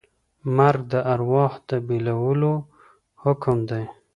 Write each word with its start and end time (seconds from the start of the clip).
مرګ 0.57 0.81
د 0.93 0.93
ارواح 1.13 1.53
د 1.67 1.69
بېلولو 1.87 2.53
حکم 3.23 3.57
دی. 3.69 3.83